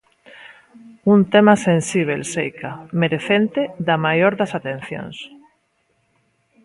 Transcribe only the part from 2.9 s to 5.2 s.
merecente da maior das atencións.